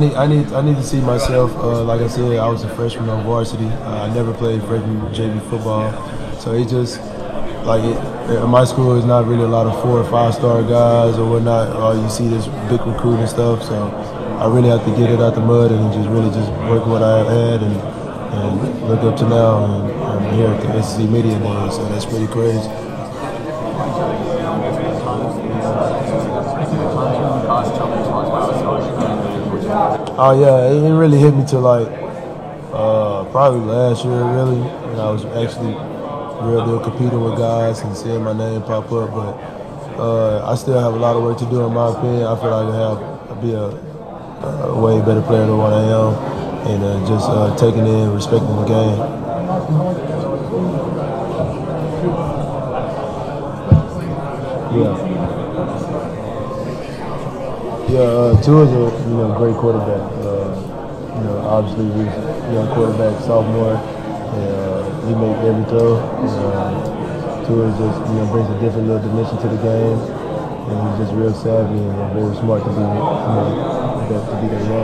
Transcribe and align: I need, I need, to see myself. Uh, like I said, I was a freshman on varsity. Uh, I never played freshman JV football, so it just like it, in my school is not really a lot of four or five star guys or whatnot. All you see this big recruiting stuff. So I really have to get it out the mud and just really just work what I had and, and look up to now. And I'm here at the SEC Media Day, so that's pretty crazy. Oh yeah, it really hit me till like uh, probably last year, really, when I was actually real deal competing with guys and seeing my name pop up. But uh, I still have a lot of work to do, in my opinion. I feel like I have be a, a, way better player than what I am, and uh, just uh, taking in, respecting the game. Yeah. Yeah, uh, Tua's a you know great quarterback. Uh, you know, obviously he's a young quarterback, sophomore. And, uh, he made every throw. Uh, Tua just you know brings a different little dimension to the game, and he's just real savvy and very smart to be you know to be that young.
I 0.00 0.28
need, 0.28 0.46
I 0.52 0.62
need, 0.62 0.76
to 0.76 0.82
see 0.84 1.00
myself. 1.00 1.50
Uh, 1.56 1.82
like 1.82 2.00
I 2.00 2.06
said, 2.06 2.38
I 2.38 2.48
was 2.48 2.62
a 2.62 2.68
freshman 2.76 3.08
on 3.08 3.24
varsity. 3.24 3.64
Uh, 3.64 4.04
I 4.04 4.14
never 4.14 4.32
played 4.32 4.62
freshman 4.62 5.00
JV 5.12 5.42
football, 5.50 5.90
so 6.38 6.52
it 6.52 6.68
just 6.68 7.00
like 7.66 7.82
it, 7.82 7.98
in 8.30 8.48
my 8.48 8.64
school 8.64 8.94
is 8.94 9.04
not 9.04 9.26
really 9.26 9.42
a 9.42 9.48
lot 9.48 9.66
of 9.66 9.74
four 9.82 9.98
or 9.98 10.08
five 10.08 10.34
star 10.34 10.62
guys 10.62 11.18
or 11.18 11.28
whatnot. 11.28 11.74
All 11.74 12.00
you 12.00 12.08
see 12.08 12.28
this 12.28 12.46
big 12.70 12.80
recruiting 12.86 13.26
stuff. 13.26 13.64
So 13.64 13.74
I 14.38 14.46
really 14.46 14.68
have 14.68 14.84
to 14.84 14.90
get 14.92 15.10
it 15.10 15.18
out 15.18 15.34
the 15.34 15.40
mud 15.40 15.72
and 15.72 15.92
just 15.92 16.08
really 16.10 16.30
just 16.30 16.48
work 16.70 16.86
what 16.86 17.02
I 17.02 17.24
had 17.24 17.60
and, 17.60 17.76
and 18.38 18.88
look 18.88 19.00
up 19.00 19.18
to 19.18 19.28
now. 19.28 19.64
And 19.64 20.02
I'm 20.04 20.34
here 20.36 20.46
at 20.46 20.62
the 20.62 20.80
SEC 20.80 21.10
Media 21.10 21.36
Day, 21.40 21.70
so 21.70 21.84
that's 21.88 22.06
pretty 22.06 22.28
crazy. 22.28 22.70
Oh 30.20 30.34
yeah, 30.34 30.66
it 30.66 30.98
really 30.98 31.16
hit 31.16 31.32
me 31.32 31.44
till 31.46 31.60
like 31.60 31.86
uh, 32.74 33.22
probably 33.30 33.60
last 33.60 34.04
year, 34.04 34.18
really, 34.18 34.58
when 34.58 34.98
I 34.98 35.10
was 35.14 35.24
actually 35.26 35.70
real 36.42 36.66
deal 36.66 36.80
competing 36.80 37.22
with 37.22 37.38
guys 37.38 37.78
and 37.82 37.96
seeing 37.96 38.24
my 38.24 38.32
name 38.32 38.62
pop 38.62 38.90
up. 38.90 39.14
But 39.14 39.38
uh, 39.94 40.50
I 40.50 40.56
still 40.56 40.80
have 40.80 40.94
a 40.94 40.96
lot 40.96 41.14
of 41.14 41.22
work 41.22 41.38
to 41.38 41.46
do, 41.46 41.64
in 41.64 41.72
my 41.72 41.90
opinion. 41.96 42.24
I 42.26 42.34
feel 42.34 42.50
like 42.50 42.74
I 42.74 42.78
have 42.82 43.40
be 43.40 43.52
a, 43.52 43.70
a, 43.70 44.80
way 44.80 44.98
better 44.98 45.22
player 45.22 45.46
than 45.46 45.56
what 45.56 45.72
I 45.72 45.86
am, 45.86 46.14
and 46.66 46.82
uh, 46.82 47.06
just 47.06 47.30
uh, 47.30 47.54
taking 47.56 47.86
in, 47.86 48.12
respecting 48.12 48.56
the 48.56 48.66
game. 48.66 48.98
Yeah. 54.82 56.17
Yeah, 57.88 58.04
uh, 58.04 58.42
Tua's 58.44 58.68
a 58.68 58.84
you 59.08 59.16
know 59.16 59.32
great 59.40 59.56
quarterback. 59.56 60.04
Uh, 60.20 60.52
you 61.16 61.24
know, 61.24 61.40
obviously 61.48 61.88
he's 61.96 62.12
a 62.12 62.52
young 62.52 62.68
quarterback, 62.76 63.16
sophomore. 63.24 63.80
And, 63.80 64.52
uh, 64.60 64.84
he 65.08 65.14
made 65.16 65.32
every 65.48 65.64
throw. 65.72 65.96
Uh, 65.96 67.48
Tua 67.48 67.64
just 67.80 67.96
you 68.12 68.20
know 68.20 68.28
brings 68.28 68.44
a 68.52 68.60
different 68.60 68.92
little 68.92 69.00
dimension 69.00 69.40
to 69.40 69.48
the 69.48 69.56
game, 69.64 69.96
and 70.68 70.76
he's 70.84 71.08
just 71.08 71.16
real 71.16 71.32
savvy 71.32 71.80
and 71.80 72.12
very 72.12 72.36
smart 72.36 72.60
to 72.60 72.68
be 72.76 72.84
you 72.84 72.92
know 72.92 74.20
to 74.20 74.34
be 74.36 74.46
that 74.52 74.64
young. 74.68 74.78